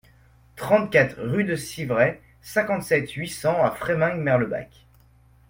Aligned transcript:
trente-quatre 0.55 1.21
rue 1.21 1.43
de 1.43 1.55
Civray, 1.55 2.19
cinquante-sept, 2.41 3.11
huit 3.11 3.29
cents 3.29 3.63
à 3.63 3.69
Freyming-Merlebach 3.69 4.87